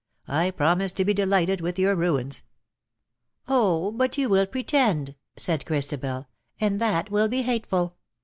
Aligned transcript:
I 0.27 0.49
promise 0.49 0.91
to 0.93 1.05
be 1.05 1.13
delighted 1.13 1.61
with 1.61 1.77
your 1.77 1.95
ruins."" 1.95 2.41
Oh, 3.47 3.91
but 3.91 4.17
you 4.17 4.29
will 4.29 4.47
pretend," 4.47 5.13
said 5.37 5.63
Christabel," 5.63 6.27
and 6.59 6.81
that 6.81 7.11
will 7.11 7.27
be 7.27 7.43
hateful 7.43 7.97